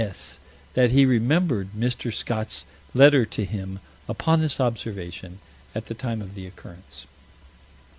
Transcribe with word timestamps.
S.: 0.03 0.39
that 0.73 0.89
he 0.89 1.05
remembered 1.05 1.73
Mr. 1.77 2.11
Scott's 2.11 2.65
letter 2.95 3.23
to 3.23 3.45
him 3.45 3.79
upon 4.09 4.41
this 4.41 4.59
observation, 4.59 5.37
at 5.75 5.85
the 5.85 5.93
time 5.93 6.23
of 6.23 6.33
the 6.33 6.47
occurrence. 6.47 7.05